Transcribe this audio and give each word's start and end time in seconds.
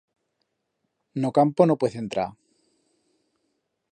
N'o 1.19 1.31
campo 1.39 1.67
no 1.69 1.77
puez 1.83 1.99
entrar. 2.01 2.27